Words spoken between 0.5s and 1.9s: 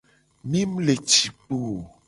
mu le ci kpo o.